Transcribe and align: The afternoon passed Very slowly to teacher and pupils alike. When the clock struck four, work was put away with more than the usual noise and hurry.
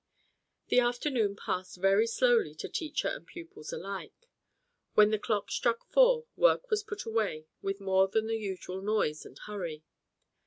The 0.69 0.79
afternoon 0.79 1.35
passed 1.35 1.77
Very 1.77 2.07
slowly 2.07 2.55
to 2.55 2.67
teacher 2.67 3.07
and 3.07 3.23
pupils 3.27 3.71
alike. 3.71 4.25
When 4.95 5.11
the 5.11 5.19
clock 5.19 5.51
struck 5.51 5.85
four, 5.91 6.25
work 6.35 6.71
was 6.71 6.81
put 6.81 7.05
away 7.05 7.45
with 7.61 7.79
more 7.79 8.07
than 8.07 8.25
the 8.25 8.35
usual 8.35 8.81
noise 8.81 9.27
and 9.27 9.37
hurry. 9.45 9.83